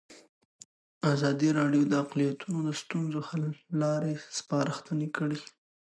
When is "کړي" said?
5.17-5.39